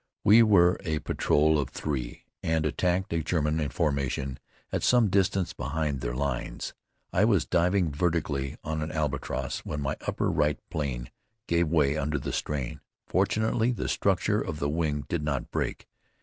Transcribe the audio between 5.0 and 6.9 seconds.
distance behind their lines.